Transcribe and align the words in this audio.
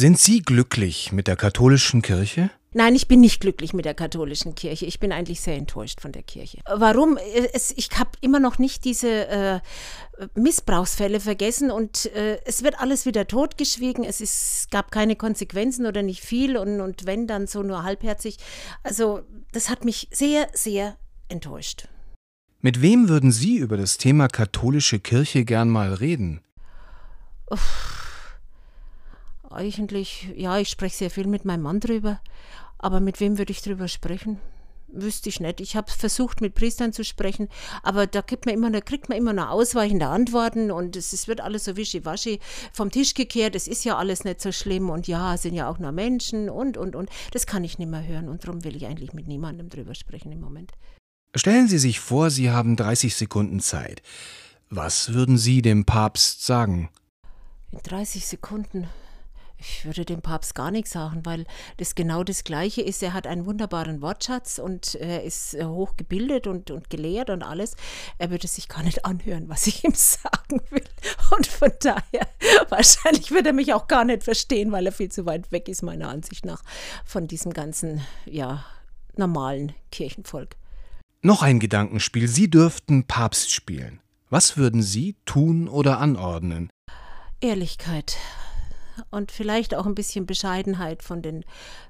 Sind 0.00 0.18
Sie 0.18 0.40
glücklich 0.40 1.12
mit 1.12 1.26
der 1.26 1.36
katholischen 1.36 2.00
Kirche? 2.00 2.48
Nein, 2.72 2.94
ich 2.94 3.06
bin 3.06 3.20
nicht 3.20 3.38
glücklich 3.38 3.74
mit 3.74 3.84
der 3.84 3.92
katholischen 3.92 4.54
Kirche. 4.54 4.86
Ich 4.86 4.98
bin 4.98 5.12
eigentlich 5.12 5.42
sehr 5.42 5.58
enttäuscht 5.58 6.00
von 6.00 6.10
der 6.10 6.22
Kirche. 6.22 6.60
Warum? 6.64 7.18
Es, 7.52 7.70
ich 7.76 7.90
habe 7.98 8.08
immer 8.22 8.40
noch 8.40 8.58
nicht 8.58 8.86
diese 8.86 9.28
äh, 9.28 9.60
Missbrauchsfälle 10.34 11.20
vergessen 11.20 11.70
und 11.70 12.06
äh, 12.14 12.38
es 12.46 12.62
wird 12.62 12.80
alles 12.80 13.04
wieder 13.04 13.26
totgeschwiegen. 13.26 14.02
Es 14.02 14.22
ist, 14.22 14.70
gab 14.70 14.90
keine 14.90 15.16
Konsequenzen 15.16 15.84
oder 15.84 16.00
nicht 16.00 16.22
viel 16.22 16.56
und, 16.56 16.80
und 16.80 17.04
wenn, 17.04 17.26
dann 17.26 17.46
so 17.46 17.62
nur 17.62 17.82
halbherzig. 17.82 18.38
Also 18.82 19.20
das 19.52 19.68
hat 19.68 19.84
mich 19.84 20.08
sehr, 20.12 20.48
sehr 20.54 20.96
enttäuscht. 21.28 21.88
Mit 22.62 22.80
wem 22.80 23.10
würden 23.10 23.32
Sie 23.32 23.58
über 23.58 23.76
das 23.76 23.98
Thema 23.98 24.28
katholische 24.28 24.98
Kirche 24.98 25.44
gern 25.44 25.68
mal 25.68 25.92
reden? 25.92 26.40
Uff. 27.50 27.89
Eigentlich, 29.50 30.32
ja, 30.36 30.58
ich 30.58 30.68
spreche 30.68 30.96
sehr 30.96 31.10
viel 31.10 31.26
mit 31.26 31.44
meinem 31.44 31.62
Mann 31.62 31.80
drüber. 31.80 32.20
Aber 32.78 33.00
mit 33.00 33.20
wem 33.20 33.36
würde 33.36 33.52
ich 33.52 33.62
drüber 33.62 33.88
sprechen? 33.88 34.38
Wüsste 34.92 35.28
ich 35.28 35.38
nicht. 35.38 35.60
Ich 35.60 35.76
habe 35.76 35.90
versucht, 35.90 36.40
mit 36.40 36.54
Priestern 36.54 36.92
zu 36.92 37.04
sprechen, 37.04 37.48
aber 37.82 38.08
da 38.08 38.22
gibt 38.22 38.46
man 38.46 38.54
immer, 38.54 38.70
da 38.70 38.80
kriegt 38.80 39.08
man 39.08 39.18
immer 39.18 39.32
noch 39.32 39.50
ausweichende 39.50 40.06
Antworten 40.06 40.72
und 40.72 40.96
es, 40.96 41.12
es 41.12 41.28
wird 41.28 41.40
alles 41.40 41.64
so 41.64 41.76
wischiwaschi 41.76 42.40
vom 42.72 42.90
Tisch 42.90 43.14
gekehrt. 43.14 43.54
Es 43.54 43.68
ist 43.68 43.84
ja 43.84 43.96
alles 43.96 44.24
nicht 44.24 44.40
so 44.40 44.50
schlimm 44.50 44.90
und 44.90 45.06
ja, 45.06 45.36
sind 45.36 45.54
ja 45.54 45.68
auch 45.68 45.78
nur 45.78 45.92
Menschen 45.92 46.50
und, 46.50 46.76
und, 46.76 46.96
und. 46.96 47.08
Das 47.32 47.46
kann 47.46 47.62
ich 47.62 47.78
nicht 47.78 47.90
mehr 47.90 48.04
hören 48.04 48.28
und 48.28 48.44
darum 48.44 48.64
will 48.64 48.74
ich 48.74 48.86
eigentlich 48.86 49.12
mit 49.12 49.28
niemandem 49.28 49.68
drüber 49.68 49.94
sprechen 49.94 50.32
im 50.32 50.40
Moment. 50.40 50.72
Stellen 51.36 51.68
Sie 51.68 51.78
sich 51.78 52.00
vor, 52.00 52.30
Sie 52.30 52.50
haben 52.50 52.74
30 52.74 53.14
Sekunden 53.14 53.60
Zeit. 53.60 54.02
Was 54.70 55.12
würden 55.12 55.38
Sie 55.38 55.62
dem 55.62 55.84
Papst 55.84 56.44
sagen? 56.44 56.90
In 57.70 57.78
30 57.78 58.26
Sekunden. 58.26 58.88
Ich 59.60 59.84
würde 59.84 60.06
dem 60.06 60.22
Papst 60.22 60.54
gar 60.54 60.70
nichts 60.70 60.90
sagen, 60.90 61.20
weil 61.24 61.44
das 61.76 61.94
genau 61.94 62.24
das 62.24 62.44
Gleiche 62.44 62.80
ist. 62.80 63.02
Er 63.02 63.12
hat 63.12 63.26
einen 63.26 63.44
wunderbaren 63.44 64.00
Wortschatz 64.00 64.58
und 64.58 64.94
er 64.94 65.22
ist 65.22 65.54
äh, 65.54 65.64
hochgebildet 65.64 66.46
und, 66.46 66.70
und 66.70 66.88
gelehrt 66.88 67.28
und 67.28 67.42
alles. 67.42 67.76
Er 68.16 68.30
würde 68.30 68.48
sich 68.48 68.68
gar 68.68 68.82
nicht 68.82 69.04
anhören, 69.04 69.48
was 69.50 69.66
ich 69.66 69.84
ihm 69.84 69.92
sagen 69.94 70.62
will. 70.70 70.84
Und 71.36 71.46
von 71.46 71.70
daher, 71.80 72.26
wahrscheinlich 72.70 73.30
wird 73.30 73.46
er 73.46 73.52
mich 73.52 73.74
auch 73.74 73.86
gar 73.86 74.04
nicht 74.04 74.24
verstehen, 74.24 74.72
weil 74.72 74.86
er 74.86 74.92
viel 74.92 75.10
zu 75.10 75.26
weit 75.26 75.52
weg 75.52 75.68
ist, 75.68 75.82
meiner 75.82 76.08
Ansicht 76.08 76.46
nach, 76.46 76.62
von 77.04 77.28
diesem 77.28 77.52
ganzen, 77.52 78.00
ja, 78.24 78.64
normalen 79.16 79.74
Kirchenvolk. 79.92 80.56
Noch 81.22 81.42
ein 81.42 81.60
Gedankenspiel. 81.60 82.28
Sie 82.28 82.48
dürften 82.48 83.04
Papst 83.04 83.52
spielen. 83.52 84.00
Was 84.30 84.56
würden 84.56 84.80
Sie 84.82 85.16
tun 85.26 85.68
oder 85.68 85.98
anordnen? 85.98 86.70
Ehrlichkeit 87.40 88.16
und 89.10 89.32
vielleicht 89.32 89.74
auch 89.74 89.86
ein 89.86 89.94
bisschen 89.94 90.26
Bescheidenheit 90.26 91.02
von 91.02 91.22
den 91.22 91.44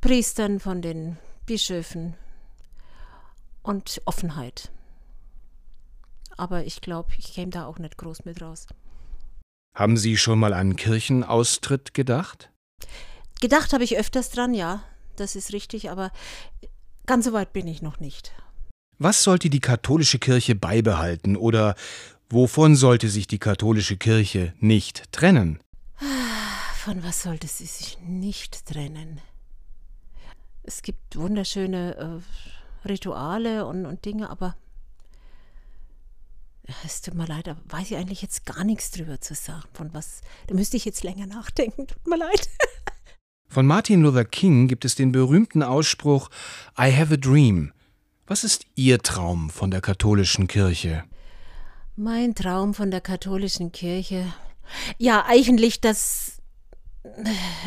Priestern, 0.00 0.60
von 0.60 0.82
den 0.82 1.18
Bischöfen 1.46 2.14
und 3.62 4.00
Offenheit. 4.04 4.70
Aber 6.36 6.64
ich 6.64 6.80
glaube, 6.80 7.10
ich 7.18 7.34
käme 7.34 7.50
da 7.50 7.66
auch 7.66 7.78
nicht 7.78 7.96
groß 7.98 8.24
mit 8.24 8.40
raus. 8.40 8.66
Haben 9.74 9.96
Sie 9.96 10.16
schon 10.16 10.38
mal 10.38 10.52
an 10.52 10.76
Kirchenaustritt 10.76 11.94
gedacht? 11.94 12.50
Gedacht 13.40 13.72
habe 13.72 13.84
ich 13.84 13.96
öfters 13.96 14.30
dran, 14.30 14.54
ja, 14.54 14.82
das 15.16 15.34
ist 15.36 15.52
richtig, 15.52 15.90
aber 15.90 16.10
ganz 17.06 17.24
so 17.24 17.32
weit 17.32 17.52
bin 17.52 17.66
ich 17.66 17.82
noch 17.82 17.98
nicht. 18.00 18.32
Was 18.98 19.22
sollte 19.22 19.50
die 19.50 19.60
katholische 19.60 20.18
Kirche 20.18 20.54
beibehalten 20.54 21.36
oder 21.36 21.74
wovon 22.28 22.76
sollte 22.76 23.08
sich 23.08 23.26
die 23.26 23.38
katholische 23.38 23.96
Kirche 23.96 24.54
nicht 24.58 25.10
trennen? 25.12 25.58
Von 26.84 27.04
was 27.04 27.22
sollte 27.22 27.46
sie 27.46 27.66
sich 27.66 27.96
nicht 28.00 28.66
trennen? 28.66 29.20
Es 30.64 30.82
gibt 30.82 31.14
wunderschöne 31.14 31.94
äh, 31.96 32.88
Rituale 32.88 33.66
und, 33.66 33.86
und 33.86 34.04
Dinge, 34.04 34.28
aber 34.28 34.56
es 36.84 37.00
tut 37.00 37.14
mir 37.14 37.26
leid, 37.26 37.46
da 37.46 37.56
weiß 37.68 37.92
ich 37.92 37.96
eigentlich 37.96 38.20
jetzt 38.20 38.46
gar 38.46 38.64
nichts 38.64 38.90
drüber 38.90 39.20
zu 39.20 39.36
sagen. 39.36 39.68
Von 39.74 39.94
was, 39.94 40.22
da 40.48 40.56
müsste 40.56 40.76
ich 40.76 40.84
jetzt 40.84 41.04
länger 41.04 41.26
nachdenken. 41.28 41.86
Tut 41.86 42.04
mir 42.04 42.16
leid. 42.18 42.48
Von 43.48 43.64
Martin 43.64 44.02
Luther 44.02 44.24
King 44.24 44.66
gibt 44.66 44.84
es 44.84 44.96
den 44.96 45.12
berühmten 45.12 45.62
Ausspruch 45.62 46.30
I 46.76 46.92
have 46.92 47.14
a 47.14 47.16
dream. 47.16 47.72
Was 48.26 48.42
ist 48.42 48.66
Ihr 48.74 48.98
Traum 48.98 49.50
von 49.50 49.70
der 49.70 49.82
katholischen 49.82 50.48
Kirche? 50.48 51.04
Mein 51.94 52.34
Traum 52.34 52.74
von 52.74 52.90
der 52.90 53.00
katholischen 53.00 53.70
Kirche. 53.70 54.34
Ja, 54.98 55.24
eigentlich, 55.26 55.80
dass 55.80 56.21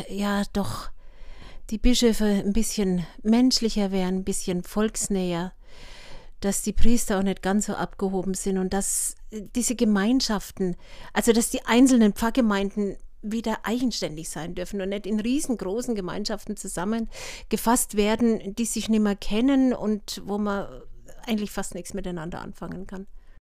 ja 0.10 0.44
doch 0.54 0.90
die 1.70 1.78
Bischöfe 1.78 2.26
ein 2.26 2.54
bisschen 2.54 3.06
menschlicher 3.24 3.92
wären, 3.92 4.18
ein 4.18 4.24
bisschen 4.24 4.64
volksnäher, 4.64 5.54
dass 6.40 6.62
die 6.62 6.74
Priester 6.74 7.20
auch 7.20 7.24
nicht 7.24 7.42
ganz 7.42 7.66
so 7.66 7.74
abgehoben 7.74 8.34
sind 8.34 8.58
und 8.58 8.74
dass 8.74 9.16
diese 9.32 9.76
Gemeinschaften, 9.76 10.76
also 11.14 11.34
dass 11.34 11.50
die 11.50 11.66
einzelnen 11.66 12.14
Pfarrgemeinden 12.14 12.98
wieder 13.22 13.66
eigenständig 13.66 14.30
sein 14.30 14.54
dürfen 14.54 14.82
und 14.82 14.90
nicht 14.90 15.08
in 15.08 15.20
riesengroßen 15.20 15.96
Gemeinschaften 15.96 16.56
zusammengefasst 16.56 17.98
werden, 17.98 18.56
die 18.56 18.66
sich 18.66 18.88
nicht 18.90 19.02
mehr 19.02 19.16
kennen 19.16 19.74
und 19.74 20.22
wo 20.26 20.38
man 20.38 20.68
eigentlich 21.26 21.52
fast 21.52 21.74
nichts 21.74 21.96
miteinander 21.96 22.42
anfangen 22.42 22.86
kann. 22.86 23.08